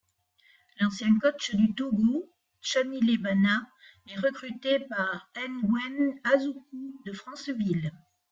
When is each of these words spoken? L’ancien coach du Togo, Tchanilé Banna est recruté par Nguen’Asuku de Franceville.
L’ancien 0.79 1.19
coach 1.19 1.53
du 1.53 1.75
Togo, 1.75 2.33
Tchanilé 2.63 3.19
Banna 3.19 3.67
est 4.07 4.17
recruté 4.19 4.79
par 4.79 5.29
Nguen’Asuku 5.37 6.97
de 7.05 7.13
Franceville. 7.13 7.91